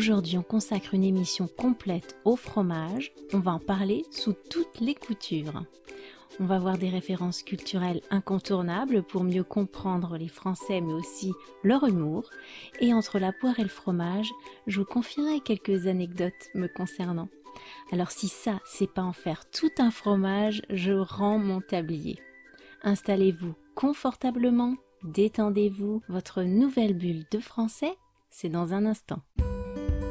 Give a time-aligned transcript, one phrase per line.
[0.00, 3.12] Aujourd'hui, on consacre une émission complète au fromage.
[3.34, 5.62] On va en parler sous toutes les coutures.
[6.40, 11.86] On va voir des références culturelles incontournables pour mieux comprendre les Français mais aussi leur
[11.86, 12.30] humour.
[12.80, 14.30] Et entre la poire et le fromage,
[14.66, 17.28] je vous confierai quelques anecdotes me concernant.
[17.92, 22.18] Alors si ça, c'est pas en faire tout un fromage, je rends mon tablier.
[22.84, 27.98] Installez-vous confortablement, détendez-vous, votre nouvelle bulle de français,
[28.30, 29.20] c'est dans un instant.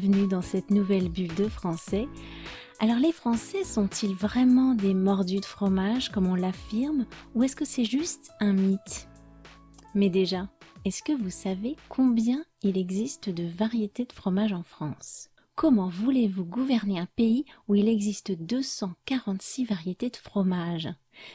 [0.00, 2.08] Bienvenue dans cette nouvelle bulle de français.
[2.78, 7.66] Alors les Français sont-ils vraiment des mordus de fromage comme on l'affirme ou est-ce que
[7.66, 9.08] c'est juste un mythe?
[9.94, 10.48] Mais déjà,
[10.86, 15.28] est-ce que vous savez combien il existe de variétés de fromage en France?
[15.54, 20.88] Comment voulez-vous gouverner un pays où il existe 246 variétés de fromage?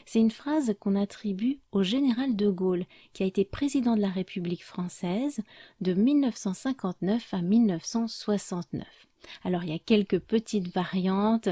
[0.06, 4.10] C'est une phrase qu'on attribue au général de Gaulle, qui a été président de la
[4.10, 5.40] République française
[5.82, 8.86] de 1959 à 1969.
[9.44, 11.50] Alors il y a quelques petites variantes,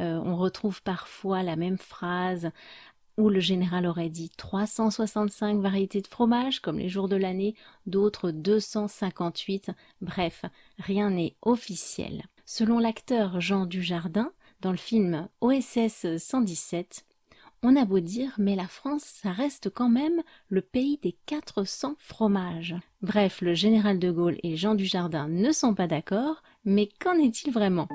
[0.00, 2.50] euh, on retrouve parfois la même phrase
[3.16, 7.54] où le général aurait dit 365 variétés de fromage comme les jours de l'année,
[7.86, 9.70] d'autres 258,
[10.00, 10.44] bref,
[10.78, 12.24] rien n'est officiel.
[12.44, 17.04] Selon l'acteur Jean Dujardin, dans le film OSS 117,
[17.64, 21.96] on a beau dire, mais la France, ça reste quand même le pays des 400
[21.98, 22.74] fromages.
[23.00, 27.50] Bref, le général de Gaulle et Jean Dujardin ne sont pas d'accord, mais qu'en est-il
[27.50, 27.88] vraiment?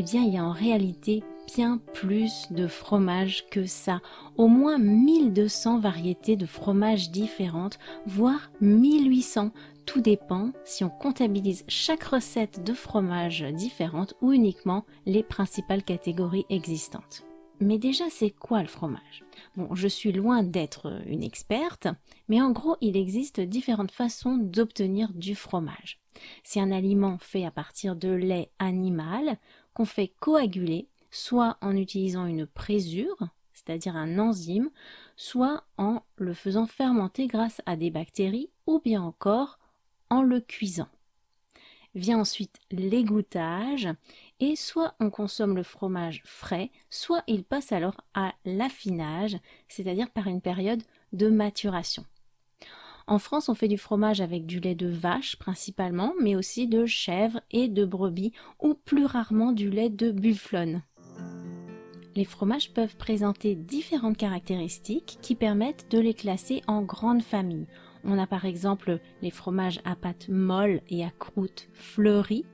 [0.00, 4.00] Eh bien, il y a en réalité bien plus de fromages que ça.
[4.36, 9.50] Au moins 1200 variétés de fromages différentes, voire 1800.
[9.86, 16.46] Tout dépend si on comptabilise chaque recette de fromage différente ou uniquement les principales catégories
[16.48, 17.24] existantes.
[17.58, 19.24] Mais déjà, c'est quoi le fromage?
[19.56, 21.88] Bon, je suis loin d'être une experte,
[22.28, 25.98] mais en gros, il existe différentes façons d'obtenir du fromage.
[26.44, 29.38] C'est un aliment fait à partir de lait animal
[29.84, 34.70] fait coaguler, soit en utilisant une présure, c'est-à-dire un enzyme,
[35.16, 39.58] soit en le faisant fermenter grâce à des bactéries, ou bien encore
[40.10, 40.88] en le cuisant.
[41.94, 43.88] Vient ensuite l'égouttage
[44.40, 50.26] et soit on consomme le fromage frais, soit il passe alors à l'affinage, c'est-à-dire par
[50.26, 52.04] une période de maturation.
[53.08, 56.84] En France, on fait du fromage avec du lait de vache principalement, mais aussi de
[56.84, 60.82] chèvre et de brebis, ou plus rarement du lait de bufflonne.
[62.14, 67.66] Les fromages peuvent présenter différentes caractéristiques qui permettent de les classer en grandes familles.
[68.04, 72.44] On a par exemple les fromages à pâte molle et à croûte fleurie,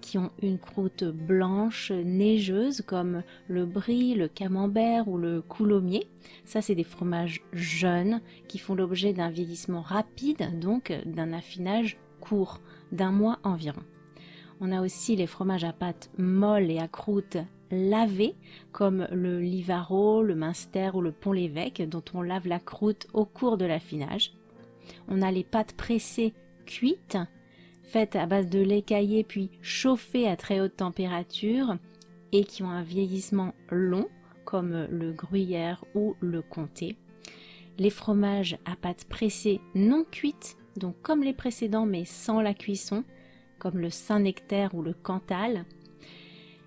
[0.00, 6.08] qui ont une croûte blanche neigeuse comme le brie, le camembert ou le coulommiers.
[6.44, 12.60] Ça, c'est des fromages jeunes qui font l'objet d'un vieillissement rapide, donc d'un affinage court,
[12.92, 13.82] d'un mois environ.
[14.60, 17.38] On a aussi les fromages à pâte molle et à croûte
[17.70, 18.34] lavée,
[18.72, 23.58] comme le Livaro, le Minster ou le Pont-l'Évêque, dont on lave la croûte au cours
[23.58, 24.32] de l'affinage.
[25.08, 26.34] On a les pâtes pressées
[26.66, 27.18] cuites,
[27.84, 31.76] faites à base de lait caillé puis chauffées à très haute température
[32.32, 34.08] et qui ont un vieillissement long,
[34.44, 36.96] comme le gruyère ou le comté.
[37.78, 43.04] Les fromages à pâte pressée non cuites, donc comme les précédents mais sans la cuisson,
[43.58, 45.64] comme le Saint-Nectaire ou le Cantal.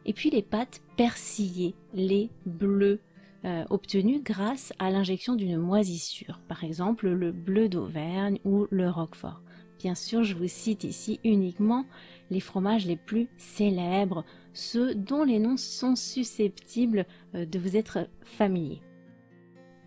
[0.06, 3.02] Et puis les pâtes persillées, les bleus,
[3.46, 9.42] euh, obtenus grâce à l'injection d'une moisissure, par exemple le bleu d'Auvergne ou le Roquefort.
[9.80, 11.86] Bien sûr, je vous cite ici uniquement
[12.30, 18.10] les fromages les plus célèbres, ceux dont les noms sont susceptibles euh, de vous être
[18.24, 18.82] familiers.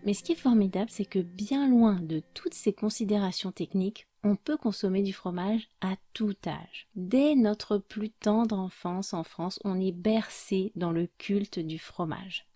[0.03, 4.35] Mais ce qui est formidable, c'est que bien loin de toutes ces considérations techniques, on
[4.35, 6.87] peut consommer du fromage à tout âge.
[6.95, 12.47] Dès notre plus tendre enfance en France, on est bercé dans le culte du fromage.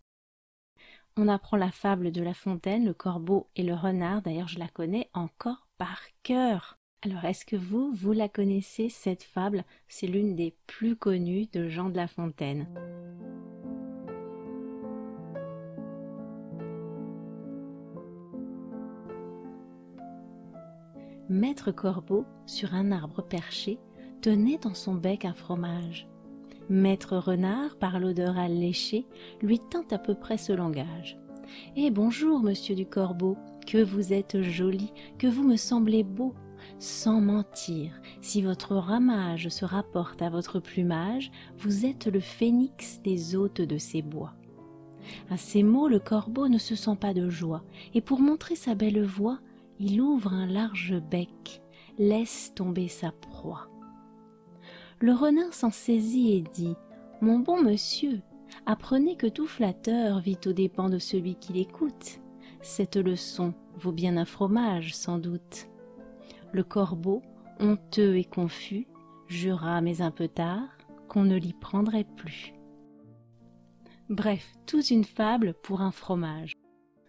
[1.17, 4.67] On apprend la fable de La Fontaine, le corbeau et le renard, d'ailleurs je la
[4.67, 6.77] connais encore par cœur.
[7.05, 9.63] Alors est-ce que vous, vous la connaissez, cette fable?
[9.87, 12.67] C'est l'une des plus connues de Jean de La Fontaine.
[21.29, 23.77] Maître Corbeau, sur un arbre perché,
[24.21, 26.07] tenait dans son bec un fromage.
[26.69, 29.05] Maître Renard, par l'odeur alléchée,
[29.43, 31.19] lui tint à peu près ce langage.
[31.75, 33.37] Eh bonjour, monsieur du Corbeau,
[33.67, 36.33] que vous êtes joli, que vous me semblez beau,
[36.79, 37.91] sans mentir,
[38.21, 43.77] si votre ramage se rapporte à votre plumage, vous êtes le phénix des hôtes de
[43.77, 44.33] ces bois.
[45.29, 47.63] À ces mots, le corbeau ne se sent pas de joie,
[47.93, 49.39] et pour montrer sa belle voix,
[49.79, 51.61] il ouvre un large bec,
[51.97, 53.69] laisse tomber sa proie.
[54.99, 56.75] Le renard s'en saisit et dit
[57.21, 58.21] Mon bon monsieur,
[58.65, 62.21] apprenez que tout flatteur vit aux dépens de celui qui l'écoute.
[62.61, 65.67] Cette leçon vaut bien un fromage, sans doute.
[66.55, 67.21] Le corbeau,
[67.59, 68.87] honteux et confus,
[69.27, 70.69] jura, mais un peu tard,
[71.09, 72.53] qu'on ne l'y prendrait plus.
[74.07, 76.53] Bref, toute une fable pour un fromage.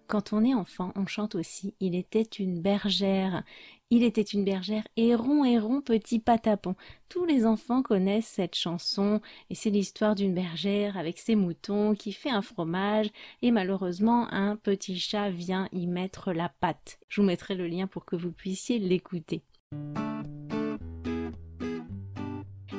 [0.09, 3.43] Quand on est enfant, on chante aussi Il était une bergère.
[3.91, 6.75] Il était une bergère, héron, héron, petit patapon.
[7.09, 9.21] Tous les enfants connaissent cette chanson,
[9.51, 13.11] et c'est l'histoire d'une bergère avec ses moutons qui fait un fromage,
[13.43, 16.99] et malheureusement un petit chat vient y mettre la patte.
[17.09, 19.43] Je vous mettrai le lien pour que vous puissiez l'écouter.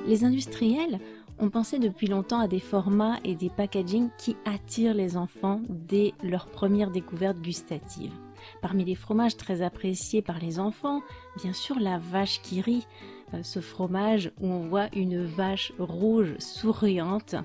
[0.06, 1.00] Les industriels
[1.39, 6.13] ont pensé depuis longtemps à des formats et des packagings qui attirent les enfants dès
[6.24, 8.13] leur première découverte gustative.
[8.62, 11.01] Parmi les fromages très appréciés par les enfants,
[11.42, 12.88] bien sûr la vache qui rit,
[13.34, 17.36] euh, ce fromage où on voit une vache rouge souriante.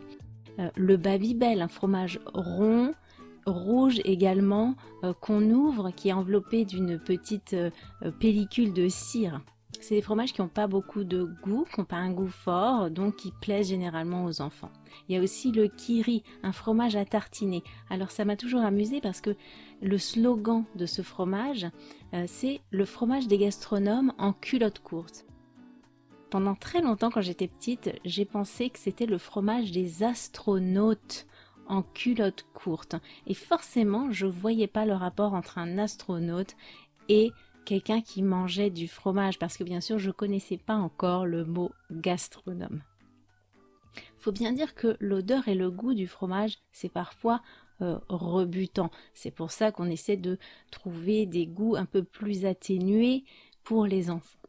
[0.58, 2.92] Euh, le Babybel, un fromage rond,
[3.46, 7.56] rouge également, euh, qu'on ouvre, qui est enveloppé d'une petite
[8.20, 9.40] pellicule de cire.
[9.82, 12.88] C'est des fromages qui n'ont pas beaucoup de goût, qui n'ont pas un goût fort,
[12.88, 14.70] donc qui plaisent généralement aux enfants.
[15.08, 17.64] Il y a aussi le kiri, un fromage à tartiner.
[17.90, 19.34] Alors ça m'a toujours amusé parce que
[19.80, 21.66] le slogan de ce fromage,
[22.14, 25.26] euh, c'est le fromage des gastronomes en culotte courte.
[26.30, 31.26] Pendant très longtemps, quand j'étais petite, j'ai pensé que c'était le fromage des astronautes
[31.66, 32.94] en culotte courte.
[33.26, 36.54] Et forcément, je voyais pas le rapport entre un astronaute
[37.08, 37.32] et
[37.64, 41.72] quelqu'un qui mangeait du fromage, parce que bien sûr, je connaissais pas encore le mot
[41.90, 42.82] gastronome.
[44.16, 47.42] Faut bien dire que l'odeur et le goût du fromage, c'est parfois
[47.80, 48.90] euh, rebutant.
[49.14, 50.38] C'est pour ça qu'on essaie de
[50.70, 53.24] trouver des goûts un peu plus atténués
[53.64, 54.41] pour les enfants.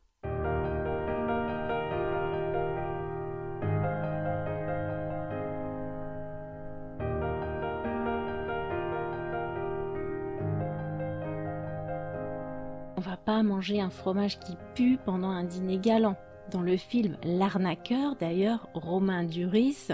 [13.25, 16.15] Pas manger un fromage qui pue pendant un dîner galant.
[16.51, 19.87] Dans le film L'arnaqueur, d'ailleurs, Romain Duris,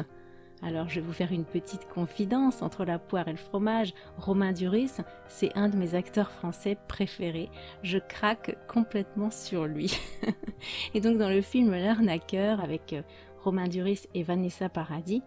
[0.61, 3.93] alors je vais vous faire une petite confidence entre la poire et le fromage.
[4.17, 4.91] Romain Duris,
[5.27, 7.49] c'est un de mes acteurs français préférés.
[7.81, 9.97] Je craque complètement sur lui.
[10.93, 13.03] et donc dans le film L'arnaqueur avec euh,
[13.41, 15.23] Romain Duris et Vanessa Paradis,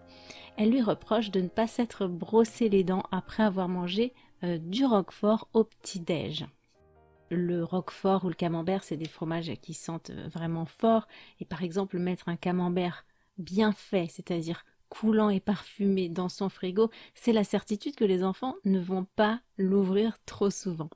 [0.59, 4.13] elle lui reproche de ne pas s'être brossé les dents après avoir mangé
[4.45, 6.47] euh, du roquefort au petit-déj
[7.33, 11.07] le roquefort ou le camembert, c'est des fromages qui sentent euh, vraiment fort.
[11.41, 13.05] Et par exemple, mettre un camembert
[13.39, 18.57] bien fait, c'est-à-dire coulant et parfumé dans son frigo, c'est la certitude que les enfants
[18.65, 20.91] ne vont pas l'ouvrir trop souvent.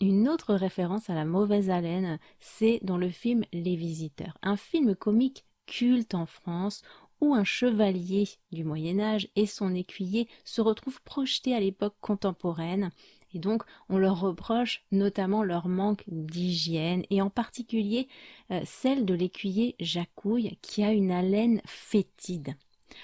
[0.00, 4.94] Une autre référence à la mauvaise haleine, c'est dans le film Les Visiteurs, un film
[4.94, 6.82] comique culte en France
[7.20, 12.90] où un chevalier du Moyen Âge et son écuyer se retrouvent projetés à l'époque contemporaine
[13.34, 18.08] et donc, on leur reproche notamment leur manque d'hygiène et en particulier
[18.50, 22.54] euh, celle de l'écuyer Jacouille qui a une haleine fétide.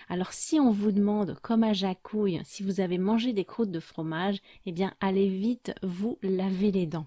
[0.09, 3.81] Alors si on vous demande, comme à Jacouille, si vous avez mangé des croûtes de
[3.81, 7.07] fromage, eh bien allez vite vous laver les dents.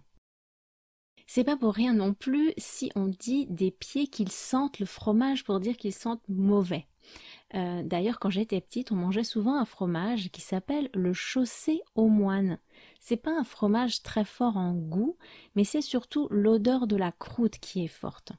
[1.26, 5.44] C'est pas pour rien non plus si on dit des pieds qu'ils sentent le fromage
[5.44, 6.88] pour dire qu'ils sentent mauvais.
[7.54, 12.08] Euh, d'ailleurs, quand j'étais petite, on mangeait souvent un fromage qui s'appelle le chaussé aux
[12.08, 12.60] moines.
[13.00, 15.18] C'est pas un fromage très fort en goût,
[15.56, 18.34] mais c'est surtout l'odeur de la croûte qui est forte.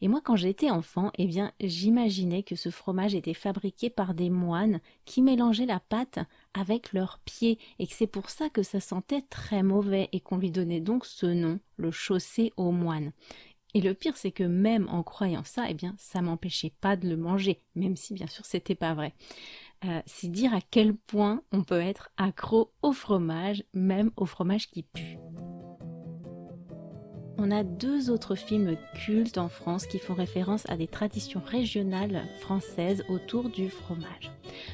[0.00, 4.30] Et moi, quand j'étais enfant, eh bien, j'imaginais que ce fromage était fabriqué par des
[4.30, 6.18] moines qui mélangeaient la pâte
[6.54, 10.38] avec leurs pieds et que c'est pour ça que ça sentait très mauvais et qu'on
[10.38, 13.12] lui donnait donc ce nom, le chaussé aux moines.
[13.74, 17.08] Et le pire, c'est que même en croyant ça, eh bien, ça m'empêchait pas de
[17.08, 19.14] le manger, même si bien sûr c'était pas vrai.
[19.84, 24.68] Euh, c'est dire à quel point on peut être accro au fromage, même au fromage
[24.70, 25.18] qui pue.
[27.40, 32.24] On a deux autres films cultes en France qui font référence à des traditions régionales
[32.40, 34.32] françaises autour du fromage.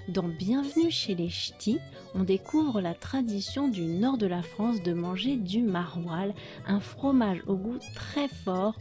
[0.09, 1.79] Dans Bienvenue chez les Ch'tis,
[2.15, 6.35] on découvre la tradition du nord de la France de manger du maroilles,
[6.67, 8.79] un fromage au goût très fort,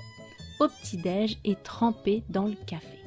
[0.62, 3.03] au petit-déj et trempé dans le café.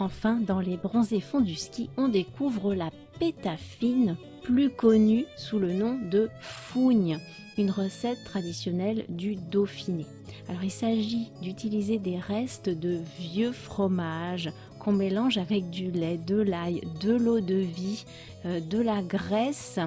[0.00, 5.74] Enfin, dans les bronzés fonds du ski, on découvre la pétafine, plus connue sous le
[5.74, 7.18] nom de fougne,
[7.58, 10.06] une recette traditionnelle du Dauphiné.
[10.48, 16.40] Alors il s'agit d'utiliser des restes de vieux fromages qu'on mélange avec du lait, de
[16.40, 18.06] l'ail, de l'eau de vie,
[18.46, 19.78] euh, de la graisse,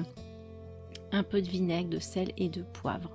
[1.10, 3.10] un peu de vinaigre, de sel et de poivre.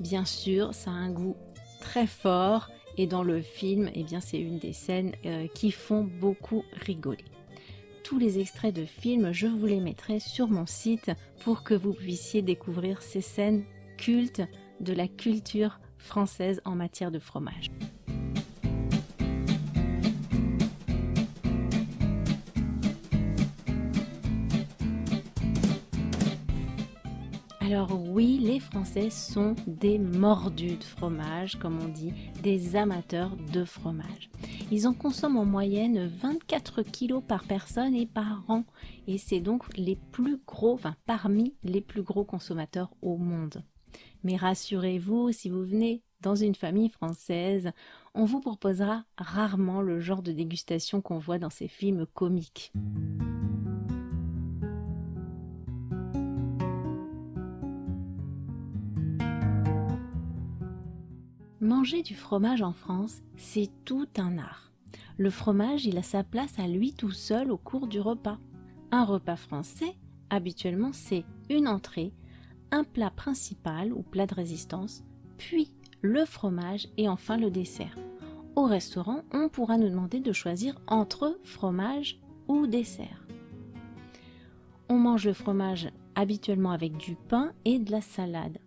[0.00, 1.36] Bien sûr, ça a un goût
[1.80, 6.02] très fort et dans le film, eh bien, c'est une des scènes euh, qui font
[6.02, 7.24] beaucoup rigoler.
[8.02, 11.10] Tous les extraits de films, je vous les mettrai sur mon site
[11.44, 13.64] pour que vous puissiez découvrir ces scènes
[13.96, 14.42] cultes
[14.80, 17.70] de la culture française en matière de fromage.
[27.70, 33.62] Alors oui, les Français sont des mordus de fromage, comme on dit, des amateurs de
[33.62, 34.30] fromage.
[34.70, 38.64] Ils en consomment en moyenne 24 kilos par personne et par an.
[39.06, 43.62] Et c'est donc les plus gros, enfin parmi les plus gros consommateurs au monde.
[44.24, 47.72] Mais rassurez-vous, si vous venez dans une famille française,
[48.14, 52.72] on vous proposera rarement le genre de dégustation qu'on voit dans ces films comiques.
[61.78, 64.72] Manger du fromage en France, c'est tout un art.
[65.16, 68.40] Le fromage, il a sa place à lui tout seul au cours du repas.
[68.90, 69.96] Un repas français,
[70.28, 72.12] habituellement, c'est une entrée,
[72.72, 75.04] un plat principal ou plat de résistance,
[75.36, 75.70] puis
[76.02, 77.94] le fromage et enfin le dessert.
[78.56, 82.18] Au restaurant, on pourra nous demander de choisir entre fromage
[82.48, 83.24] ou dessert.
[84.88, 88.58] On mange le fromage habituellement avec du pain et de la salade.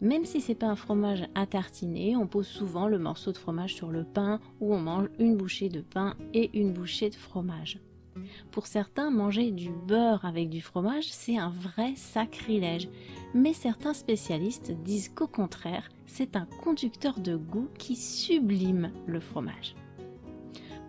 [0.00, 3.74] Même si c'est pas un fromage à tartiner, on pose souvent le morceau de fromage
[3.74, 7.80] sur le pain ou on mange une bouchée de pain et une bouchée de fromage.
[8.50, 12.88] Pour certains, manger du beurre avec du fromage, c'est un vrai sacrilège.
[13.34, 19.74] Mais certains spécialistes disent qu'au contraire, c'est un conducteur de goût qui sublime le fromage.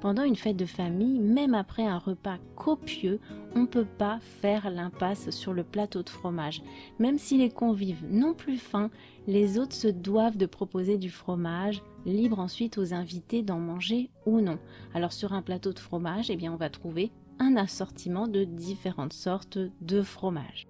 [0.02, 3.20] Pendant une fête de famille, même après un repas copieux,
[3.56, 6.64] on ne peut pas faire l'impasse sur le plateau de fromage.
[6.98, 8.90] Même si les convives n'ont plus faim,
[9.28, 14.42] les hôtes se doivent de proposer du fromage, libre ensuite aux invités d'en manger ou
[14.42, 14.58] non.
[14.96, 19.14] Alors sur un plateau de fromage, eh bien on va trouver un assortiment de différentes
[19.14, 20.68] sortes de fromage.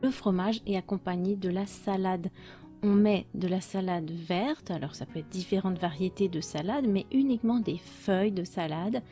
[0.00, 2.30] Le fromage est accompagné de la salade
[2.84, 7.06] on met de la salade verte, alors ça peut être différentes variétés de salade, mais
[7.12, 9.02] uniquement des feuilles de salade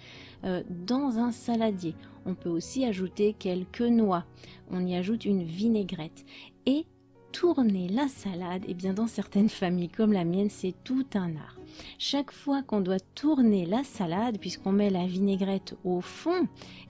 [0.45, 1.95] euh, dans un saladier.
[2.27, 4.25] On peut aussi ajouter quelques noix.
[4.71, 6.27] On y ajoute une vinaigrette.
[6.67, 6.85] Et
[7.33, 11.35] tourner la salade, et eh bien dans certaines familles comme la mienne, c'est tout un
[11.37, 11.59] art.
[11.99, 16.47] Chaque fois qu'on doit tourner la salade, puisqu'on met la vinaigrette au fond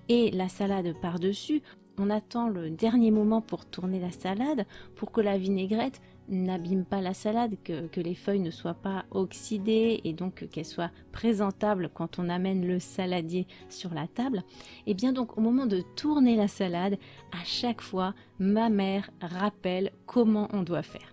[0.08, 1.62] et la salade par-dessus,
[1.98, 6.00] on attend le dernier moment pour tourner la salade pour que la vinaigrette
[6.32, 10.90] n'abîme pas la salade, que, les feuilles ne soient pas oxydées et donc qu'elles soient
[11.12, 14.42] présentables quand on amène le saladier sur la table.
[14.86, 16.98] Et bien donc au moment de tourner la salade,
[17.32, 21.11] à chaque fois, ma mère rappelle comment on doit faire.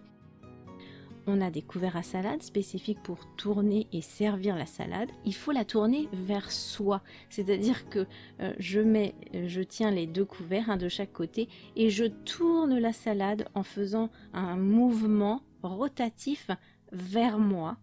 [1.31, 5.11] On a des couverts à salade spécifiques pour tourner et servir la salade.
[5.25, 8.07] Il faut la tourner vers soi, c'est-à-dire que
[8.41, 9.13] euh, je mets,
[9.45, 13.61] je tiens les deux couverts, un de chaque côté, et je tourne la salade en
[13.61, 16.49] faisant un mouvement rotatif
[16.91, 17.77] vers moi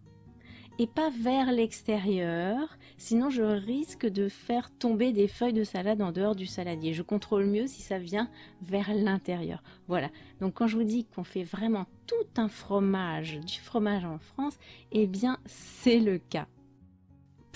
[0.79, 6.11] et pas vers l'extérieur, sinon je risque de faire tomber des feuilles de salade en
[6.11, 6.93] dehors du saladier.
[6.93, 8.29] Je contrôle mieux si ça vient
[8.61, 9.63] vers l'intérieur.
[9.87, 10.09] Voilà.
[10.39, 14.57] Donc quand je vous dis qu'on fait vraiment tout un fromage, du fromage en France,
[14.91, 16.47] eh bien c'est le cas.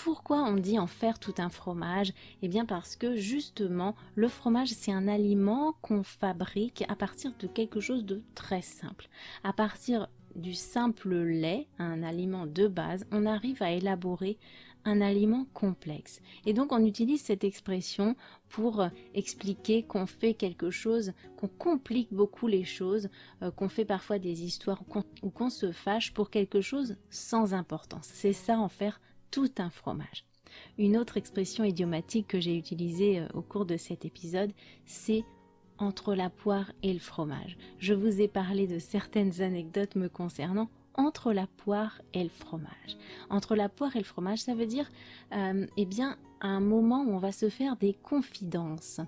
[0.04, 2.12] Pourquoi on dit en faire tout un fromage?
[2.42, 7.46] Eh bien parce que justement, le fromage, c'est un aliment qu'on fabrique à partir de
[7.46, 9.10] quelque chose de très simple,
[9.44, 14.40] à partir du simple lait, un aliment de base, on arrive à élaborer
[14.86, 16.20] un aliment complexe.
[16.48, 18.16] Et donc on utilise cette expression
[18.50, 23.10] pour expliquer qu'on fait quelque chose, qu'on complique beaucoup les choses,
[23.44, 24.82] euh, qu'on fait parfois des histoires
[25.22, 28.10] ou qu'on se fâche pour quelque chose sans importance.
[28.12, 29.00] C'est ça en faire
[29.32, 30.26] tout un fromage.
[30.78, 34.52] Une autre expression idiomatique que j'ai utilisée euh, au cours de cet épisode,
[34.86, 35.24] c'est
[35.78, 37.58] entre la poire et le fromage.
[37.80, 42.98] Je vous ai parlé de certaines anecdotes me concernant entre la poire et le fromage.
[43.30, 44.90] Entre la poire et le fromage, ça veut dire
[45.34, 49.00] euh, eh bien un moment où on va se faire des confidences.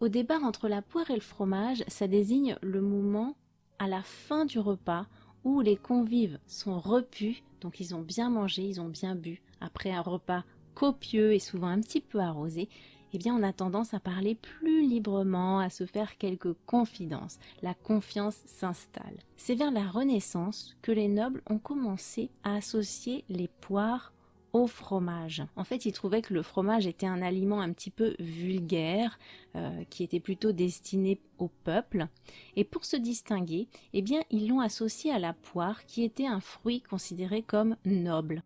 [0.00, 3.36] Au départ, entre la poire et le fromage, ça désigne le moment
[3.78, 5.06] à la fin du repas
[5.44, 9.90] où les convives sont repus, donc ils ont bien mangé, ils ont bien bu, après
[9.90, 10.44] un repas
[10.74, 12.68] copieux et souvent un petit peu arrosé,
[13.12, 17.38] eh bien on a tendance à parler plus librement, à se faire quelques confidences.
[17.62, 19.18] La confiance s'installe.
[19.36, 24.12] C'est vers la Renaissance que les nobles ont commencé à associer les poires
[24.52, 25.42] au fromage.
[25.56, 29.18] En fait, ils trouvaient que le fromage était un aliment un petit peu vulgaire,
[29.56, 32.08] euh, qui était plutôt destiné au peuple.
[32.56, 36.40] Et pour se distinguer, eh bien, ils l'ont associé à la poire, qui était un
[36.40, 38.42] fruit considéré comme noble.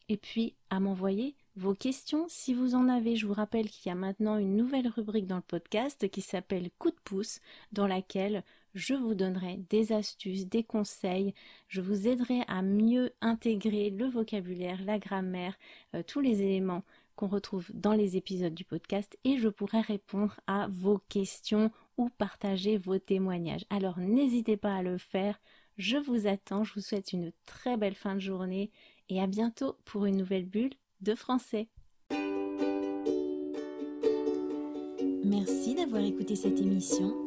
[0.10, 3.15] et puis à m'envoyer vos questions si vous en avez.
[3.15, 6.71] Je vous rappelle qu'il y a maintenant une nouvelle rubrique dans le podcast qui s'appelle
[6.80, 7.39] Coup de pouce
[7.71, 11.34] dans laquelle je vous donnerai des astuces, des conseils,
[11.67, 15.58] je vous aiderai à mieux intégrer le vocabulaire, la grammaire,
[15.95, 16.84] euh, tous les éléments
[17.15, 22.10] qu'on retrouve dans les épisodes du podcast et je pourrai répondre à vos questions ou
[22.10, 23.65] partager vos témoignages.
[23.69, 25.39] Alors n'hésitez pas à le faire.
[25.77, 28.71] Je vous attends, je vous souhaite une très belle fin de journée
[29.10, 31.67] et à bientôt pour une nouvelle bulle de français.
[35.23, 37.26] Merci d'avoir écouté cette émission.